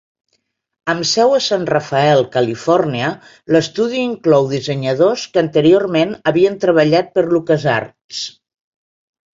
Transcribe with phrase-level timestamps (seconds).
[0.93, 3.11] Amb seu a San Rafael, Califòrnia,
[3.57, 8.27] l'estudi inclou dissenyadors que anteriorment havien treballat per LucasArts.